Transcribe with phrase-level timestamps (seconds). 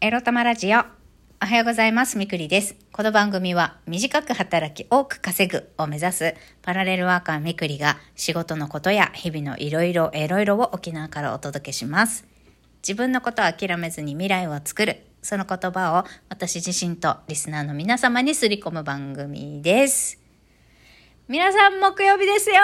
[0.00, 0.78] エロ玉ラジオ。
[0.78, 0.82] お
[1.44, 2.18] はようございます。
[2.18, 2.76] みくりです。
[2.92, 12.24] この番組は短く働き多く稼ぐを目指すパラレルワーカーみくりが仕事のことや日々のいろいろエロいろを沖縄からお届けします。
[12.76, 15.02] 自分のことを諦めずに未来を作る。
[15.20, 20.28] その言葉を私自身とリスナーの皆様にすり込む番組です。
[21.26, 22.56] 皆さん木曜日ですよ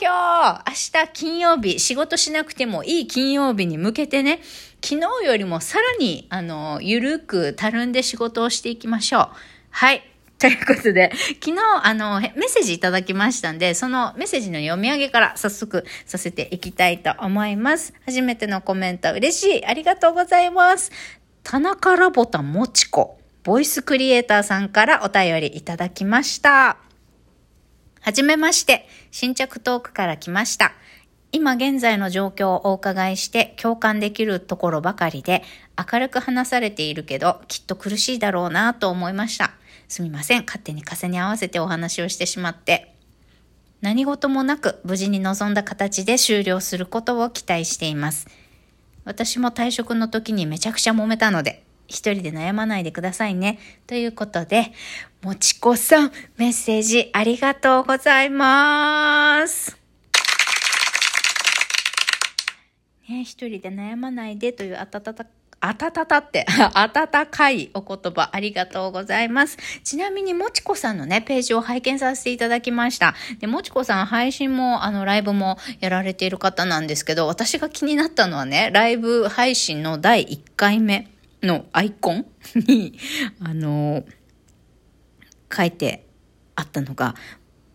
[0.00, 4.40] 今日明日金曜日仕事しなくてもいい金曜日に向けてね
[4.82, 9.28] 昨日よりもさらにあのゆるくたるんで仕事をしていきましょう
[9.70, 10.02] はい
[10.38, 11.10] ということで、
[11.42, 17.92] 昨日、あの、メッセージいただきましたんで、そのメッセージの読み上げから早速させていきたいと思います。
[18.06, 19.66] 初めてのコメント嬉しい。
[19.66, 20.92] ありがとうございます。
[21.42, 26.76] 田中ラボタもちこ、ボイスクリエイターさんからお便りいただきました。
[28.00, 30.72] はじめまして、新着トークから来ました。
[31.30, 35.42] 今現在の状況をお伺いして共感できるところばかりで
[35.92, 39.52] 明るく話されているけどきっと苦しいだろうなと思いました。
[39.88, 40.44] すみません。
[40.44, 42.94] 勝手に風に合わせてお話をしてしまって。
[43.80, 48.26] 何事もなく無事に望んだ形で終了することを期待しています。
[49.04, 53.58] 私も退職の時にめちゃくちゃ揉めたので、一人で悩まないでくださいね。
[53.86, 54.72] ということで、
[55.22, 59.77] もちこさん、メッセージありがとうございます。
[63.08, 65.24] ね、一人で悩まないでというあたたた、
[65.60, 69.56] あたたたって、 温かいお言葉ありがとうございます。
[69.82, 73.14] ちなみに、もちこさんのね、ページを拝見させていただきました。
[73.40, 81.08] で、もちこさん配信も、あの、ライブもやられている方なんですけど、私が気になったのはね、ライブ配信の第1回目
[81.42, 82.98] のアイコン に、
[83.40, 84.04] あの、
[85.50, 86.04] 書いて
[86.56, 87.14] あったのが、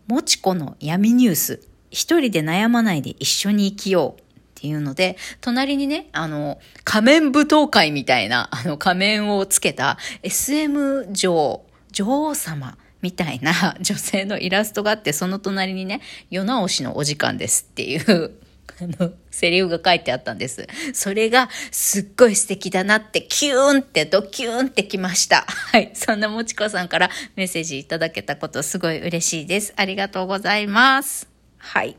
[0.06, 1.60] もちこの闇ニュース、
[1.90, 4.23] 一人で悩まないで一緒に生きよう。
[4.64, 18.30] っていうので、隣にね、あの、仮面舞踏会みたいな、 あの、仮面をつけた SM 女王、女王様みたいな 女性のイラストがあって、その隣にね、世直しのお時間ですっていう、
[18.80, 20.66] あの、セリフが書いてあったんです。
[20.94, 25.44] それがすっごい素敵だなって、キューンってドキューンってきました。
[25.46, 25.90] はい。
[25.92, 29.74] そんなもちこさんからメッセージいただけたことすごい嬉しいです。
[29.76, 31.28] ありがとうございます。
[31.58, 31.96] はい。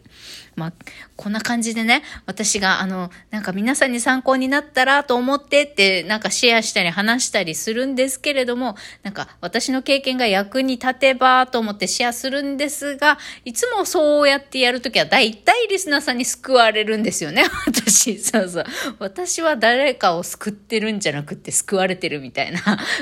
[0.56, 0.74] まあ、
[1.16, 18.18] こんな感じでね、私が、あの、なんか皆さんに参考になったらと思ってって、なんかシェアしたり話したりするんですけれども、なんか私の経験が役に立てばと思ってシェアするんですが、いつもそうやってやるときは大体リスナーさんに救われるんですよね、 私。
[18.20, 18.66] そうそう。
[19.00, 22.62] 私は誰かを救ってるんじゃなくて救われてるみたいな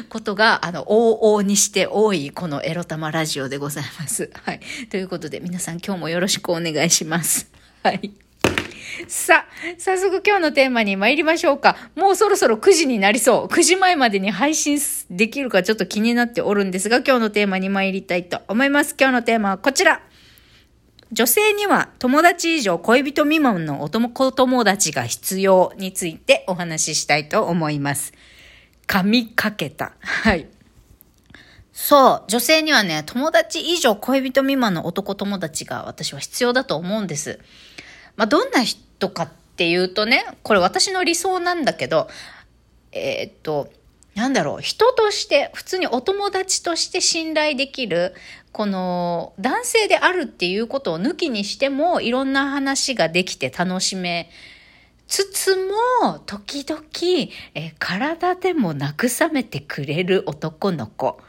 [0.09, 4.31] ことが、あの、往々にして多いこのエロ玉ラジオでございます。
[4.44, 4.59] はい。
[4.89, 7.12] ということで皆さん今日もよろしくお願いします。
[7.84, 8.12] はい。
[9.07, 11.75] さあ、早速今日のテーマに参りましょうか。
[11.96, 13.53] もうそろそろ9時になりそう。
[13.53, 14.79] 9時前までに配信
[15.09, 18.96] できるかちょっと気になっておるんですが、今日のテーマに参りたいと思います。
[19.00, 20.01] 今日のテーマはこちら。
[21.12, 28.13] 女性には友達以上恋人未満の男友達が必要についてお話ししたいと思います。
[28.88, 29.94] 髪かけた。
[30.00, 30.47] はい。
[31.73, 37.39] そう、女性にはね、友達以上恋人未満の男友達が私は必要だと思うんです。
[38.16, 42.07] まあ、どんな人かっていうとね、これ私の理想なんだけど、
[42.91, 43.73] えーっと、
[44.13, 48.13] なんだろう、人として、普通にお友達として信頼できる、
[48.51, 54.29] この男性であるっていうことを抜きにしても、いろんな話ができて楽しめ
[55.07, 56.81] つつも、時々、
[57.56, 61.19] えー体でも慰めてくれる男の子。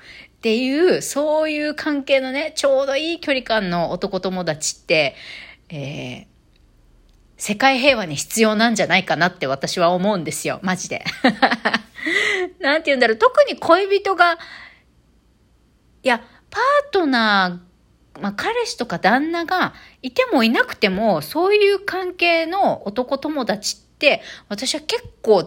[0.44, 5.15] っていう、そういう関係のね、ちょうどいい距離感の男友達って、
[5.71, 6.34] えー
[7.37, 10.60] 世界平和に必要なんじゃないかなって私は思うんですよ。
[10.62, 11.04] マジで。
[12.60, 13.16] なんて言うんだろう。
[13.16, 14.38] 特に恋人が、
[16.04, 25.47] いや、パートナー、まあ、彼氏とか旦那がいてもいなくても、そういう関係の男友達って、私は結構、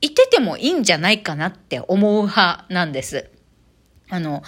[0.00, 3.30] いててもいいんじゃないかなって思う派なんです。
[4.10, 4.42] あの、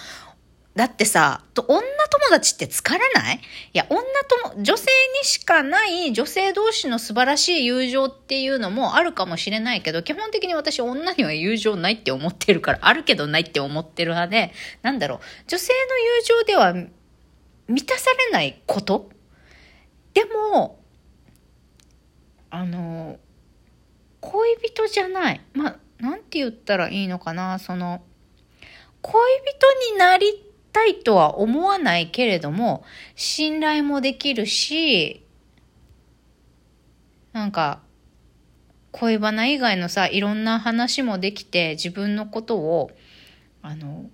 [0.75, 1.85] だってさ、と女友
[2.29, 3.35] 達って疲れない？
[3.37, 3.39] い
[3.73, 3.99] や、女
[4.55, 4.85] 友、女性
[5.21, 16.73] にしかない女性同士の素晴らしい友情っていうのもあるかもしれないけど、基本的に私女には友情ないって思ってるから、あるけどないって思ってる派で、なんだろう、女性の友情では
[17.67, 19.09] 満たされないこと？
[20.13, 20.79] でも、
[22.51, 23.17] あの、
[24.21, 25.41] 恋人じゃない。
[25.53, 28.01] まあ、なんて言ったらいいのかな、その、
[29.01, 32.83] 恋人になりたいとは思わないけれども、
[33.15, 35.25] 信頼もできるし、
[37.31, 37.81] なんか、
[38.91, 42.91] 恋バナ以外のさ、いろんな話もできて、自分のことを、
[43.61, 44.09] あの、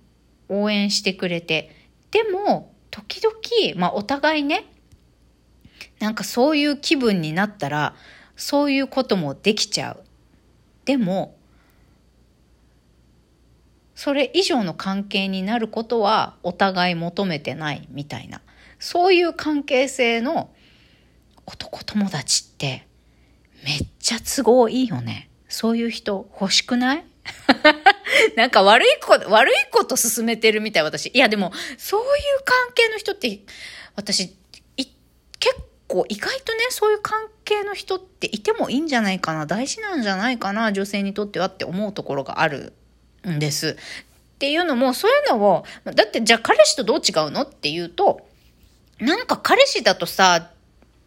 [0.48, 1.70] 応援してくれて、
[2.10, 4.64] でも、時々、まあ、お互いね、
[5.98, 7.94] なんかそういう気分になったら、
[8.36, 10.04] そういうこともできちゃう。
[10.84, 11.35] でも、
[13.96, 18.42] それ以上の関係になることはお互い求めてないみたいな。
[18.78, 20.50] そういう関係性の
[21.46, 22.86] 男友達って
[23.64, 25.30] めっちゃ都合いいよね。
[25.48, 27.04] そういう人欲しくない？
[28.36, 31.10] なんか悪いこと、悪いこと進めてるみたい私。
[31.14, 32.08] いやでも、そういう
[32.44, 33.40] 関係の人って、
[33.94, 34.36] 私、
[34.76, 35.56] 結
[35.88, 42.74] 構意外とね、そういう関係の人っていてもいいんじゃないかな、大事なんじゃないかな、女性にとってはって思うところがある
[43.30, 43.76] んです。
[44.36, 48.26] っていうのも、そういうのを、だってじゃあ彼氏とどう違うのっていうと、
[48.98, 50.50] なんか彼氏だとさ、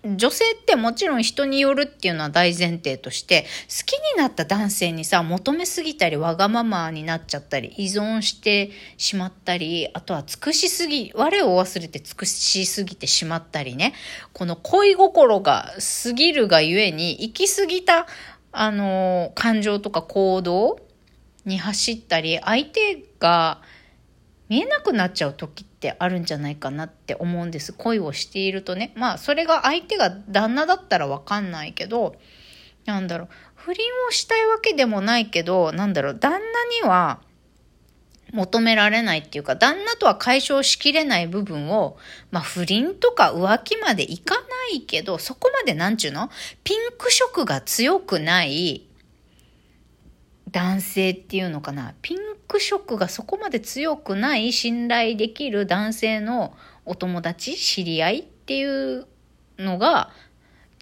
[0.06, 13.94] 女性ってもちろん人によるっていうのは大前提として、好きになった男性にさ、求めすぎたり、わがままになっちゃったり、依存してしまったり、あとは尽くしすぎ、我を忘れて尽くしすぎてしまったりね、
[14.32, 15.74] この恋心が
[16.04, 18.08] 過ぎるがゆえに、行き過ぎた、
[18.54, 20.80] あの、感情とか行動
[21.46, 23.62] に走ったり、相手が
[24.50, 27.74] 見えなくなっちゃう時ってあるんじゃないかなって思うんです。
[27.74, 28.94] 恋をしているとね。
[28.96, 32.16] まあ、それが相手が旦那だったらわかんないけど、
[32.86, 37.22] なんだろう、不倫をしたいわけでもないけど、なんだろう、旦那には
[38.32, 41.98] 求められないっていうか、旦那とは解消しきれない部分を、
[42.32, 44.42] まあ不倫とか浮気までいかな
[44.74, 46.30] いけど、そこまでなんちゅうの？
[46.64, 48.89] ピンク色が強くない
[50.52, 51.94] 男性っていうのかな？
[52.02, 52.18] ピン
[52.48, 56.54] ク色がそこまで強くない信頼できる男性の
[56.86, 59.08] お友達、知り合いっていう
[59.58, 60.10] のが、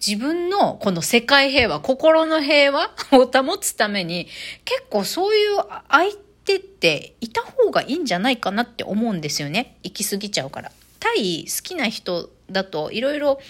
[0.04, 4.28] 自分のこの世界平和、心の平和を保つために、
[4.64, 9.76] 結構そういう相手っていた方がいいんじゃないかなって思うんですよね。
[9.82, 10.72] 行き過ぎちゃうから。
[11.00, 13.40] 対好きな人だといろいろ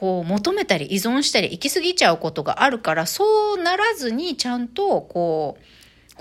[0.00, 5.64] こう求めたり依存したり行き過ぎちゃうことがあるからそうならずにちゃんとこう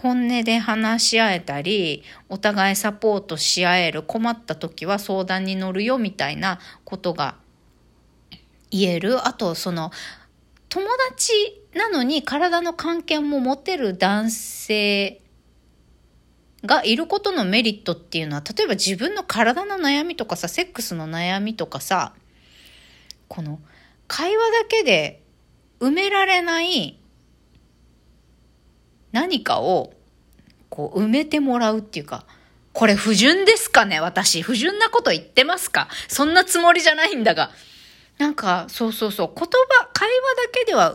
[0.02, 7.36] 本音で話し合えたりお互いサポートし合える困った時は相談に乗るよみたいなことが
[8.70, 9.26] 言える。
[9.26, 9.92] あとその
[10.68, 11.32] 友達
[11.74, 15.22] なのに体の関係も持てる男性
[16.66, 22.14] がいることのメリットっていうのは例えば自分の体の悩みとかさセックスの悩みとかさ
[23.30, 23.60] この
[24.10, 25.24] 会話だけで
[25.80, 27.00] 埋められない
[29.14, 29.94] 何かを
[30.70, 32.26] こう埋めてもらうっていうか、
[32.74, 34.42] これ不純ですかね私。
[34.42, 35.88] 不純なこと言ってますか？
[36.08, 37.52] そんなつもりじゃないんだが。
[38.18, 39.32] なんか、そうそうそう。
[39.34, 40.94] 言葉、会話だけでは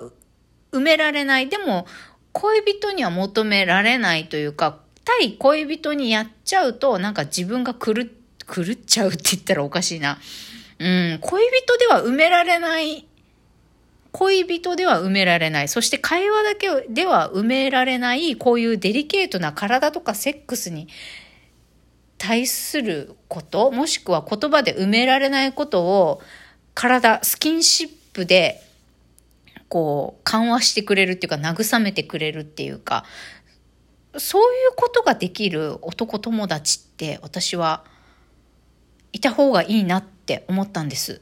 [0.73, 1.49] 埋められない。
[1.49, 1.87] でも、
[2.33, 7.95] 恋人には求められないというか、対恋人にやっちゃうと、なんか自分が狂っ、
[8.47, 10.19] 狂っちゃうって言ったらおかしいな。
[10.85, 13.09] うん、恋人では埋められない。
[14.13, 15.69] 恋人では埋められない。
[15.69, 20.89] そして会話だけでは埋められない、こういうデリケートな体とかセックスに
[22.19, 26.21] 対すること、もしくは言葉で埋められないことを、
[26.75, 28.61] 体、スキンシップで、
[29.71, 33.07] こう、緩和してくれるっていうか、慰めてくれるっていうか、
[34.19, 37.85] そういうことができる男友達って私は
[39.13, 41.21] いた方がいいなってって思ったんです。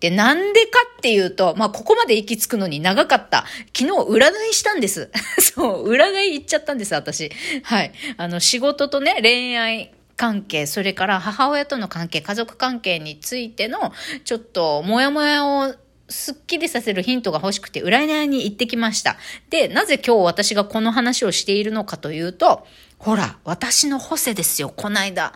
[0.00, 3.46] で、なんでかっていうと、まあ、ここまで行き着くのに長かった。
[3.74, 5.10] 昨日占いしたんです。
[5.40, 7.30] そう、占い行っちゃったんです、私。
[7.62, 7.92] はい。
[8.16, 13.92] あの、仕事とね、恋愛関係、それから母親との関係、家族関係についての、
[14.24, 15.74] ちょっと、もやもやを
[16.08, 19.16] すっきりさせるヒントが欲しくて、占いに行ってきました。
[19.50, 22.66] で、なぜ今日私がこの話をしているのかというと、
[22.98, 25.32] ほら、私のホセですよ、こないだ。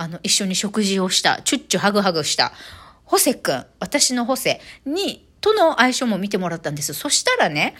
[0.00, 2.52] あの、一緒に食事をした、チュッチュハグハグした。
[3.04, 6.94] ホセ君、私のホセに、との相性も見てもらったんです。
[6.94, 7.74] そしたらね、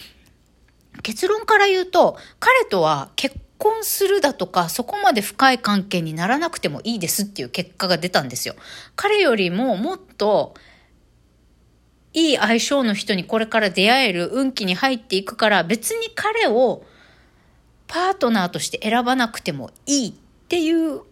[1.02, 8.54] 結論から言うと、彼とは結婚するだとか、そこまで深い関係にならなくてもいいですっていう結果が出たんですよ。
[8.96, 10.52] 彼よりももっと、
[12.12, 16.84] いい相性の人にこれから出会える運気に入っていくから別に彼を
[17.86, 20.12] パートナーとして選ばなくてもいいっ
[20.48, 21.02] ていう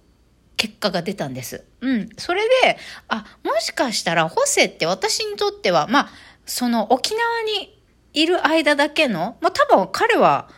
[0.59, 1.65] 結果が出たんです。
[1.81, 2.09] うん。
[2.19, 2.77] それで、
[3.09, 6.09] あ、もしかしたら、ホセって私にとっては、まあ、
[6.45, 7.81] その沖縄に
[8.13, 10.51] いる間だけの、まあ多分彼は、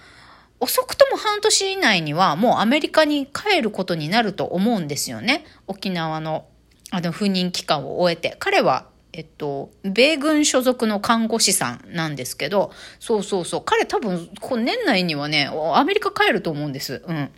[0.58, 5.44] 遅くとも半年以内にはもうアメリカに帰ることになると思うんですよね。
[5.66, 6.46] 沖縄の、
[6.90, 8.36] あの、赴任期間を終えて。
[8.40, 13.62] 彼はえっと、米軍所属の看護師さんなんですけど、そうそうそう。
[13.64, 17.02] 彼多分、こ年内にはね、アメリカ帰ると思うんです。
[17.06, 17.30] うん。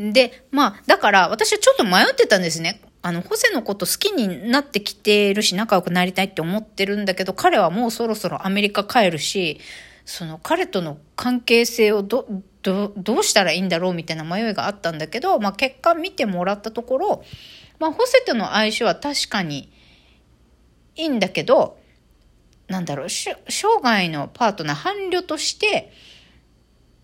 [0.00, 2.80] で、まあ、だから私はちょっと迷ってたんですね。
[3.02, 9.60] あの、ホセのこと好きになってきてるし、仲良くなりたいって思ってるんだけど、彼はもうそろそろアメリカ帰るし、
[10.06, 12.26] その彼との関係性をど、
[12.62, 17.24] ど、どうしたらいいんだろうみたいな迷いがあったんだけど、まあ結果見てもらったところ、
[17.78, 19.70] まあホセとの相性は確かに
[20.96, 21.78] いいんだけど、
[22.68, 23.34] なんだろう、生
[23.82, 25.92] 涯のパートナー、伴侶として、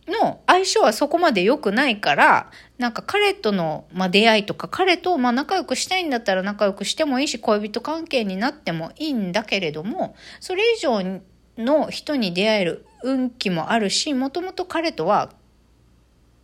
[0.09, 11.21] の相性はそこまで良くないから、なんか彼との、まあ、出会いとか、彼とまあ仲良くしたいんだったら仲良くしてもいいし、恋人関係になってもいいんだけれども、それ以上
[11.59, 15.33] の人に出会える運気もあるし、もともと彼とは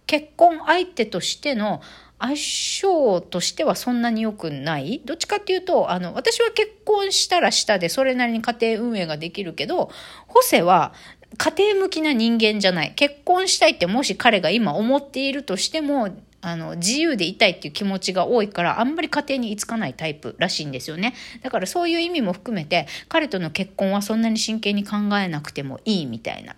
[0.07, 1.81] 結婚相手としての
[2.19, 5.03] 相性としてはそんなに良くない。
[5.05, 9.91] どっちかっていうと、あの、私は結婚したらしたでそれなりに家庭運営ができるけど、
[10.29, 10.95] ホセは
[11.39, 12.93] 家庭向きな人間じゃない。
[12.95, 16.11] 結婚したいってもし彼が今思っているとしても、
[16.45, 21.15] あの、自由でいたいっていう気持ちが多いから、あんまり家庭に居つかないタイプらしいんですよね。
[21.43, 26.57] だからそういう意味も含めて、彼との結婚はそんなに真剣に考えなくてもいいみたいな。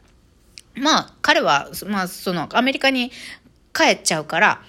[0.74, 3.12] まあ、彼は、まあ、その、アメリカに
[3.74, 4.62] 帰っちゃうから、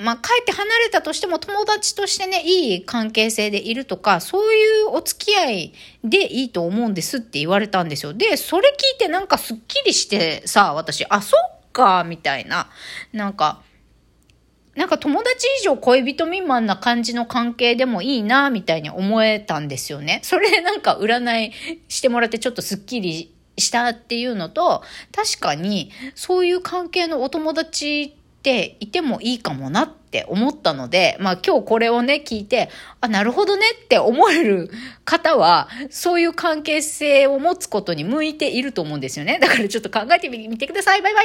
[0.00, 5.72] まあ、帰って離れたとしても友達としてね、いい関係性でいるとか、そういうお付き合い
[6.04, 8.14] でいいと思うんですって言われたんですよ。
[8.14, 12.70] で、それ聞いてなんかすっきりしてさ、私、あ、そっか、みたいな。
[13.12, 13.62] なんか、
[14.74, 20.20] なんか友達以上恋人未満な感じの関係でもいいな、みたいに思えたんですよね。
[20.22, 21.52] それでなんか占い
[21.88, 24.82] してもらってちょっとすっきりしたっていうのと、
[25.14, 34.70] 確かにそういう関係のお友達ていてもいいかもなって思ったので、まあ今日これをね、聞いて、あ、なるほどねって思える
[35.04, 39.40] 方は、そういう関係性を持つことに向いていると思うんですよね。
[39.40, 41.02] だからちょっと考えてみてください。
[41.02, 41.24] バイバイ